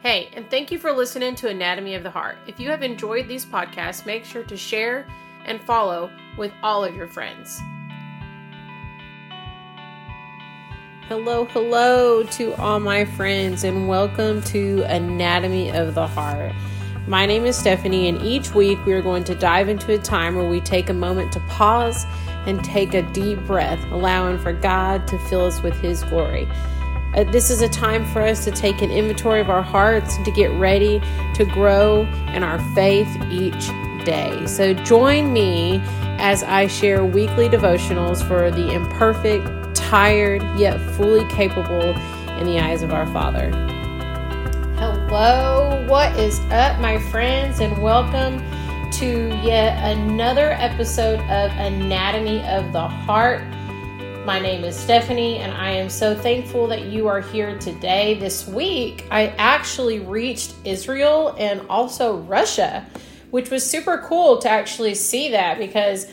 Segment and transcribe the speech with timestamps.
[0.00, 2.38] Hey, and thank you for listening to Anatomy of the Heart.
[2.46, 5.08] If you have enjoyed these podcasts, make sure to share
[5.44, 7.60] and follow with all of your friends.
[11.08, 16.52] Hello, hello to all my friends, and welcome to Anatomy of the Heart.
[17.08, 20.36] My name is Stephanie, and each week we are going to dive into a time
[20.36, 22.06] where we take a moment to pause
[22.46, 26.46] and take a deep breath, allowing for God to fill us with His glory.
[27.14, 30.26] Uh, this is a time for us to take an inventory of our hearts and
[30.26, 31.00] to get ready
[31.34, 32.02] to grow
[32.34, 33.68] in our faith each
[34.04, 34.46] day.
[34.46, 35.80] So join me
[36.18, 41.96] as I share weekly devotionals for the imperfect, tired, yet fully capable
[42.36, 43.50] in the eyes of our Father.
[44.76, 48.38] Hello, what is up, my friends, and welcome
[48.92, 53.42] to yet another episode of Anatomy of the Heart.
[54.28, 58.12] My name is Stephanie, and I am so thankful that you are here today.
[58.12, 62.84] This week, I actually reached Israel and also Russia,
[63.30, 66.10] which was super cool to actually see that because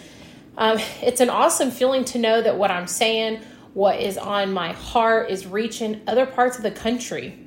[0.58, 3.42] um, it's an awesome feeling to know that what I'm saying,
[3.74, 7.38] what is on my heart, is reaching other parts of the country.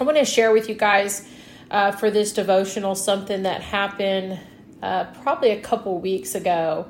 [0.00, 1.28] I want to share with you guys
[1.70, 4.40] uh, for this devotional something that happened
[4.82, 6.88] uh, probably a couple weeks ago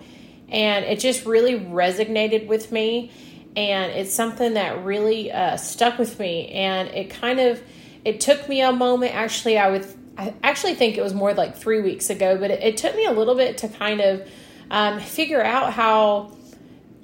[0.51, 3.13] and it just really resonated with me.
[3.57, 6.49] And it's something that really uh, stuck with me.
[6.49, 7.63] And it kind of
[8.05, 9.15] it took me a moment.
[9.15, 9.87] Actually i would
[10.21, 13.07] i actually think it was more like three weeks ago but it, it took me
[13.07, 14.29] a little bit to kind of
[14.71, 16.37] um, figure out how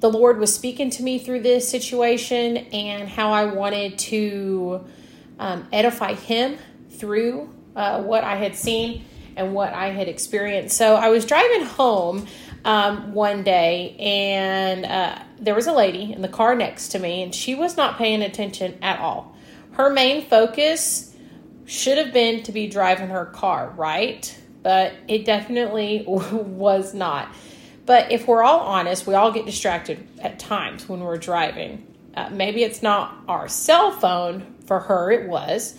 [0.01, 4.85] the lord was speaking to me through this situation and how i wanted to
[5.39, 6.57] um, edify him
[6.91, 9.05] through uh, what i had seen
[9.37, 10.77] and what i had experienced.
[10.77, 12.27] So i was driving home
[12.67, 17.23] um, one day, and uh, there was a lady in the car next to me,
[17.23, 19.37] and she was not paying attention at all.
[19.73, 21.15] Her main focus
[21.65, 24.37] should have been to be driving her car, right?
[24.65, 27.33] But it definitely was not.
[27.87, 31.87] But if we're all honest, we all get distracted at times when we're driving.
[32.17, 35.79] Uh, maybe it's not our cell phone, for her, it was.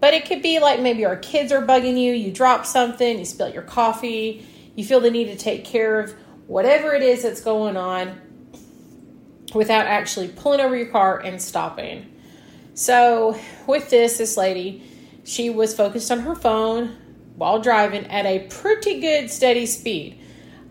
[0.00, 3.24] But it could be like maybe our kids are bugging you, you drop something, you
[3.24, 4.44] spill your coffee,
[4.80, 6.14] you feel the need to take care of
[6.46, 8.18] whatever it is that's going on
[9.54, 12.10] without actually pulling over your car and stopping.
[12.72, 14.82] So, with this, this lady,
[15.22, 16.96] she was focused on her phone
[17.36, 20.18] while driving at a pretty good steady speed.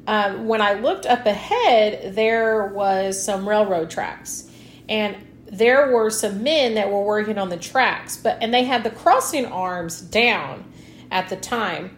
[0.07, 4.49] Um, when I looked up ahead, there was some railroad tracks,
[4.87, 5.15] and
[5.45, 8.89] there were some men that were working on the tracks, but and they had the
[8.89, 10.65] crossing arms down
[11.11, 11.95] at the time.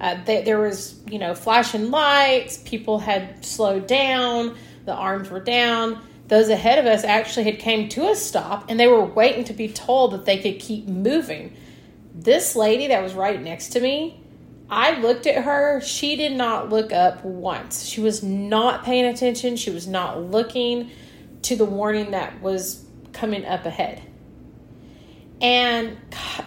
[0.00, 2.58] Uh, they, there was, you know, flashing lights.
[2.58, 4.56] People had slowed down.
[4.84, 6.02] The arms were down.
[6.28, 9.52] Those ahead of us actually had came to a stop, and they were waiting to
[9.52, 11.54] be told that they could keep moving.
[12.14, 14.20] This lady that was right next to me,
[14.70, 15.80] I looked at her.
[15.82, 17.84] She did not look up once.
[17.84, 19.56] She was not paying attention.
[19.56, 20.90] She was not looking
[21.42, 24.02] to the warning that was coming up ahead.
[25.40, 25.98] And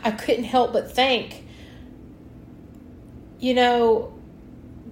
[0.03, 1.45] I couldn't help but think
[3.39, 4.13] you know,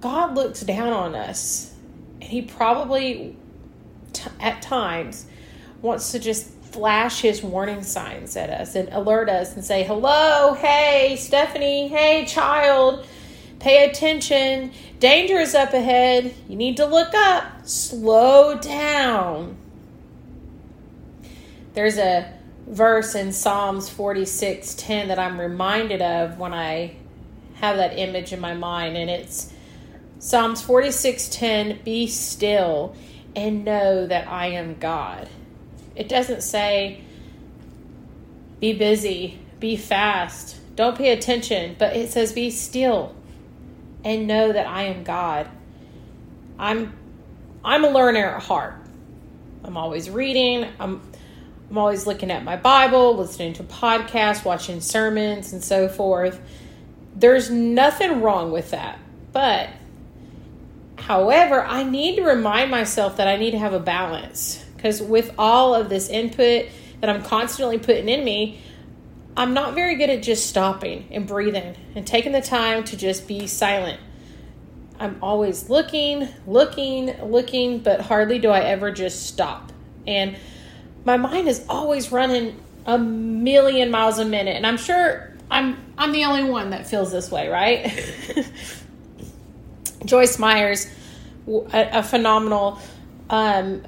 [0.00, 1.72] God looks down on us,
[2.20, 3.36] and He probably,
[4.12, 5.26] t- at times,
[5.82, 10.54] wants to just flash His warning signs at us and alert us and say, Hello,
[10.54, 13.06] hey, Stephanie, hey, child,
[13.58, 14.72] pay attention.
[14.98, 16.34] Danger is up ahead.
[16.48, 17.66] You need to look up.
[17.66, 19.56] Slow down.
[21.74, 22.32] There's a
[22.66, 26.96] verse in Psalms 46 10 that I'm reminded of when I
[27.56, 29.52] have that image in my mind and it's
[30.18, 32.94] Psalms 46:10 be still
[33.34, 35.28] and know that I am God.
[35.94, 37.02] It doesn't say
[38.60, 43.14] be busy, be fast, don't pay attention, but it says be still
[44.04, 45.48] and know that I am God.
[46.58, 46.94] I'm
[47.64, 48.74] I'm a learner at heart.
[49.64, 50.66] I'm always reading.
[50.78, 51.02] I'm
[51.68, 56.40] I'm always looking at my Bible, listening to podcasts, watching sermons and so forth.
[57.16, 58.98] There's nothing wrong with that.
[59.32, 59.70] But,
[60.98, 64.62] however, I need to remind myself that I need to have a balance.
[64.76, 66.66] Because with all of this input
[67.00, 68.60] that I'm constantly putting in me,
[69.36, 73.26] I'm not very good at just stopping and breathing and taking the time to just
[73.26, 74.00] be silent.
[74.98, 79.72] I'm always looking, looking, looking, but hardly do I ever just stop.
[80.06, 80.36] And
[81.04, 84.56] my mind is always running a million miles a minute.
[84.56, 87.92] And I'm sure I'm I'm the only one that feels this way, right?
[90.04, 90.86] Joyce Myers,
[91.48, 92.78] a, a phenomenal
[93.30, 93.82] um,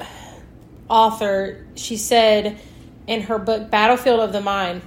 [0.89, 2.59] author, she said
[3.07, 4.83] in her book Battlefield of the Mind,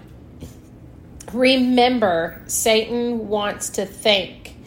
[1.33, 4.57] Remember, Satan wants to think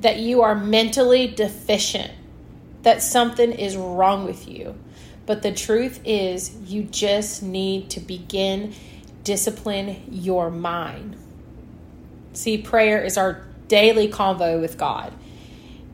[0.00, 2.10] that you are mentally deficient,
[2.82, 4.74] that something is wrong with you.
[5.26, 8.74] But the truth is, you just need to begin
[9.22, 11.16] discipline your mind.
[12.38, 15.12] See, prayer is our daily convo with God.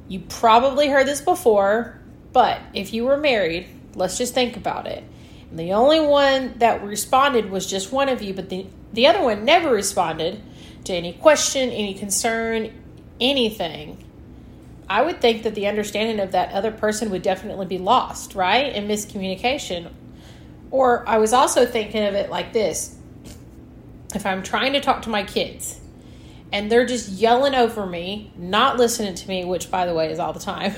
[0.09, 1.99] You probably heard this before,
[2.35, 5.03] but if you were married, let's just think about it.
[5.49, 9.23] And the only one that responded was just one of you, but the, the other
[9.23, 10.43] one never responded
[10.85, 12.79] to any question, any concern,
[13.19, 14.05] anything.
[14.87, 18.71] I would think that the understanding of that other person would definitely be lost, right?
[18.71, 19.91] And miscommunication.
[20.71, 22.99] Or I was also thinking of it like this
[24.15, 25.81] if I'm trying to talk to my kids
[26.55, 30.21] and they're just yelling over me, not listening to me, which by the way is
[30.21, 30.73] all the time.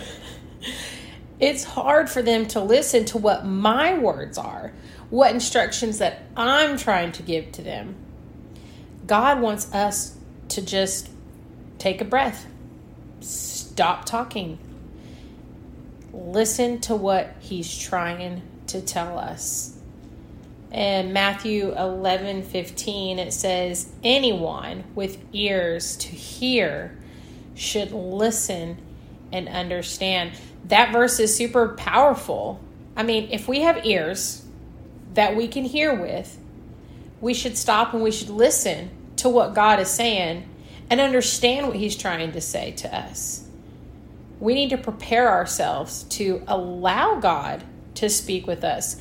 [1.39, 4.73] it's hard for them to listen to what my words are,
[5.11, 7.95] what instructions that I'm trying to give to them.
[9.07, 10.17] God wants us
[10.49, 11.11] to just
[11.77, 12.47] take a breath,
[13.21, 14.59] stop talking,
[16.11, 19.76] listen to what He's trying to tell us.
[20.77, 26.99] In Matthew 11 15, it says, Anyone with ears to hear
[27.55, 28.77] should listen
[29.33, 30.33] and understand
[30.67, 32.61] that verse is super powerful.
[32.95, 34.45] I mean, if we have ears
[35.15, 36.39] that we can hear with,
[37.23, 40.47] we should stop and we should listen to what God is saying
[40.91, 43.49] and understand what He's trying to say to us.
[44.41, 47.65] We need to prepare ourselves to allow God
[47.95, 49.01] to speak with us.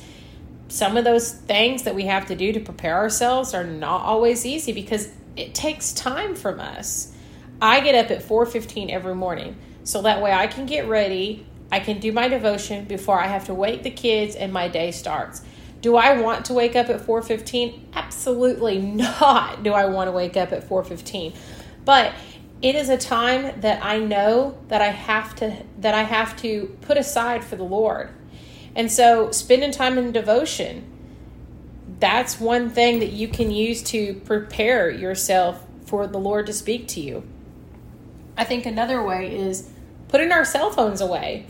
[0.68, 4.44] Some of those things that we have to do to prepare ourselves are not always
[4.44, 7.12] easy because it takes time from us.
[7.60, 11.80] I get up at 4:15 every morning so that way I can get ready I
[11.80, 15.42] can do my devotion before I have to wake the kids and my day starts.
[15.80, 17.88] Do I want to wake up at 4:15?
[17.94, 19.62] Absolutely not.
[19.62, 21.32] Do I want to wake up at 4:15?
[21.84, 22.12] But
[22.62, 26.76] it is a time that I know that I have to that I have to
[26.82, 28.10] put aside for the Lord.
[28.76, 30.92] And so spending time in devotion
[31.98, 36.88] that's one thing that you can use to prepare yourself for the Lord to speak
[36.88, 37.26] to you.
[38.36, 39.70] I think another way is
[40.08, 41.46] putting our cell phones away.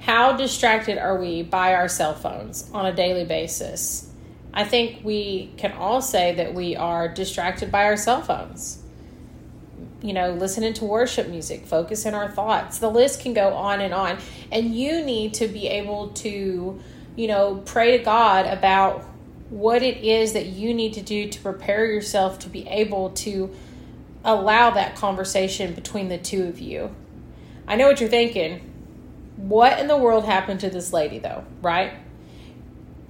[0.00, 4.08] How distracted are we by our cell phones on a daily basis?
[4.54, 8.81] I think we can all say that we are distracted by our cell phones.
[10.02, 12.78] You know, listening to worship music, focusing our thoughts.
[12.78, 14.18] The list can go on and on.
[14.50, 16.80] And you need to be able to,
[17.14, 19.04] you know, pray to God about
[19.48, 23.54] what it is that you need to do to prepare yourself to be able to
[24.24, 26.94] allow that conversation between the two of you.
[27.68, 28.60] I know what you're thinking.
[29.36, 31.92] What in the world happened to this lady, though, right?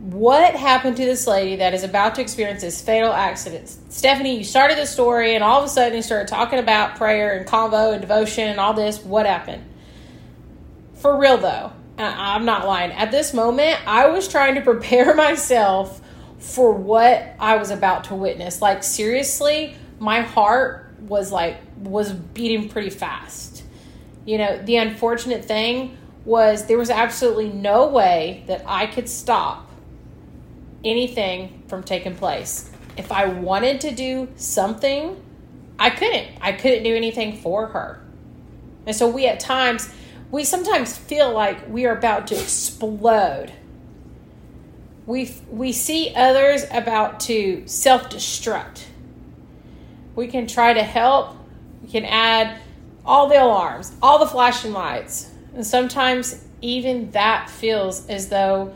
[0.03, 3.69] What happened to this lady that is about to experience this fatal accident?
[3.89, 7.37] Stephanie, you started the story and all of a sudden you started talking about prayer
[7.37, 8.99] and convo and devotion and all this.
[8.99, 9.65] What happened?
[10.95, 12.91] For real, though, I'm not lying.
[12.93, 16.01] At this moment, I was trying to prepare myself
[16.39, 18.61] for what I was about to witness.
[18.61, 23.53] Like, seriously, my heart was like, was beating pretty fast
[24.25, 29.69] you know, the unfortunate thing was there was absolutely no way that I could stop
[30.85, 32.71] anything from taking place.
[32.97, 35.21] If I wanted to do something,
[35.79, 36.29] I couldn't.
[36.41, 38.01] I couldn't do anything for her.
[38.87, 39.89] And so we at times,
[40.31, 43.53] we sometimes feel like we are about to explode.
[45.07, 48.85] We, we see others about to self destruct.
[50.15, 51.37] We can try to help,
[51.83, 52.61] we can add
[53.05, 55.31] all the alarms, all the flashing lights.
[55.55, 58.75] And sometimes even that feels as though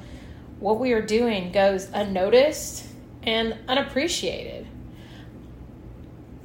[0.60, 2.86] what we are doing goes unnoticed
[3.22, 4.66] and unappreciated.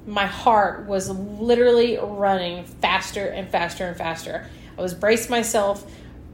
[0.06, 4.50] My heart was literally running faster and faster and faster.
[4.78, 5.90] I was braced myself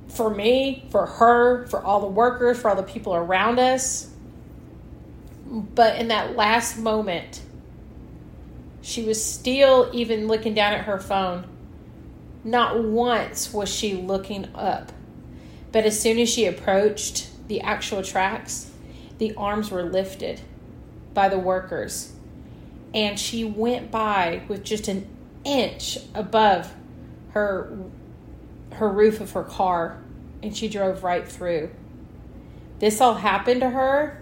[0.07, 4.10] for me, for her, for all the workers, for all the people around us.
[5.46, 7.41] But in that last moment,
[8.81, 11.46] she was still even looking down at her phone.
[12.43, 14.91] Not once was she looking up.
[15.74, 18.72] But as soon as she approached the actual tracks,
[19.18, 20.42] the arms were lifted
[21.13, 22.13] by the workers.
[22.94, 25.08] And she went by with just an
[25.44, 26.74] inch above
[27.32, 27.77] her
[28.74, 29.98] her roof of her car
[30.44, 31.70] and she drove right through.
[32.80, 34.22] This all happened to her.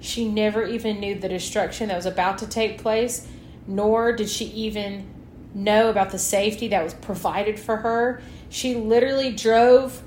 [0.00, 3.26] She never even knew the destruction that was about to take place
[3.66, 5.08] nor did she even
[5.54, 8.20] know about the safety that was provided for her.
[8.48, 10.02] She literally drove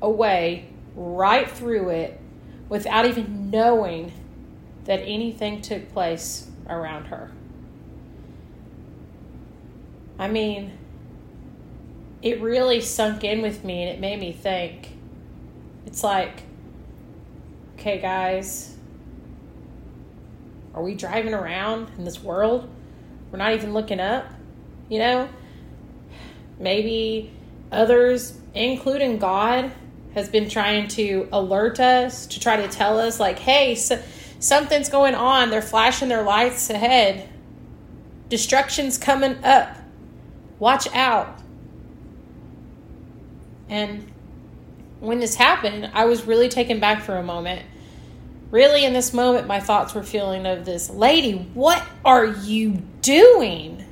[0.00, 2.20] away right through it
[2.68, 4.12] without even knowing
[4.84, 7.30] that anything took place around her.
[10.18, 10.76] I mean,
[12.22, 14.90] it really sunk in with me and it made me think.
[15.86, 16.42] It's like,
[17.74, 18.76] okay, guys,
[20.74, 22.68] are we driving around in this world?
[23.30, 24.26] We're not even looking up,
[24.88, 25.28] you know?
[26.58, 27.32] Maybe
[27.70, 29.72] others, including God,
[30.14, 34.00] has been trying to alert us, to try to tell us, like, hey, so,
[34.38, 35.50] something's going on.
[35.50, 37.28] They're flashing their lights ahead.
[38.28, 39.76] Destruction's coming up.
[40.58, 41.38] Watch out.
[43.68, 44.10] And
[45.00, 47.64] when this happened, I was really taken back for a moment.
[48.50, 53.82] Really, in this moment, my thoughts were feeling of this lady, what are you doing?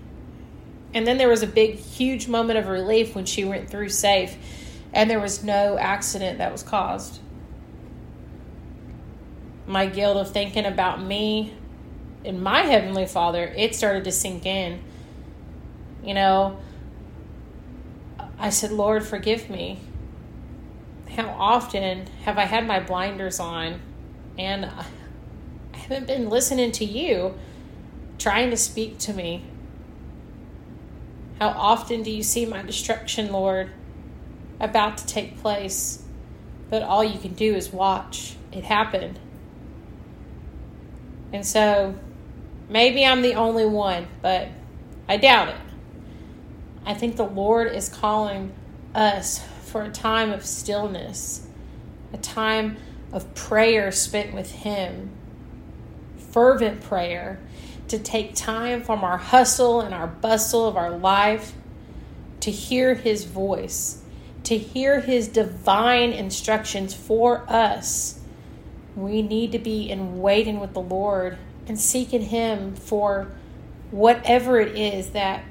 [0.93, 4.37] And then there was a big, huge moment of relief when she went through safe
[4.93, 7.21] and there was no accident that was caused.
[9.67, 11.55] My guilt of thinking about me
[12.25, 14.81] and my Heavenly Father, it started to sink in.
[16.03, 16.59] You know,
[18.39, 19.81] I said, Lord, forgive me.
[21.15, 23.81] How often have I had my blinders on
[24.39, 24.87] and I
[25.77, 27.35] haven't been listening to you
[28.19, 29.45] trying to speak to me?
[31.39, 33.71] How often do you see my destruction, Lord,
[34.61, 36.03] about to take place,
[36.69, 39.19] but all you can do is watch it happen?
[41.33, 41.95] And so
[42.69, 44.49] maybe I'm the only one, but
[45.09, 45.57] I doubt it.
[46.85, 48.53] I think the Lord is calling
[48.95, 51.47] us for a time of stillness,
[52.13, 52.77] a time
[53.13, 55.11] of prayer spent with Him,
[56.33, 57.41] fervent prayer,
[57.89, 61.55] to take time from our hustle and our bustle of our life
[62.41, 64.00] to hear His voice,
[64.45, 68.19] to hear His divine instructions for us.
[68.97, 73.31] We need to be in waiting with the Lord and seeking Him for
[73.91, 75.45] whatever it is that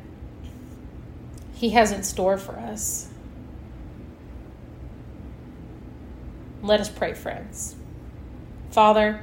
[1.53, 3.07] He has in store for us.
[6.61, 7.75] Let us pray, friends.
[8.71, 9.21] Father,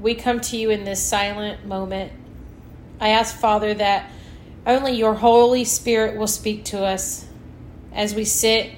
[0.00, 2.12] we come to you in this silent moment
[3.00, 4.10] I ask, Father, that
[4.66, 7.24] only your Holy Spirit will speak to us
[7.92, 8.72] as we sit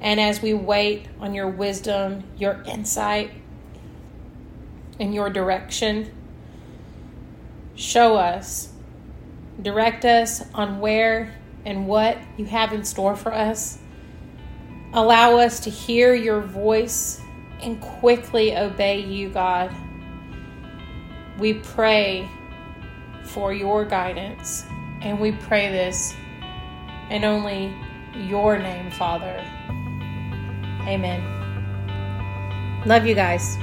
[0.00, 3.30] and as we wait on your wisdom, your insight,
[5.00, 6.12] and your direction.
[7.74, 8.68] Show us,
[9.60, 11.34] direct us on where
[11.64, 13.78] and what you have in store for us.
[14.92, 17.20] Allow us to hear your voice
[17.60, 19.74] and quickly obey you, God.
[21.38, 22.28] We pray
[23.24, 24.64] for your guidance.
[25.00, 26.14] And we pray this
[27.10, 27.74] in only
[28.16, 29.42] your name, Father.
[30.86, 31.22] Amen.
[32.86, 33.56] Love you guys.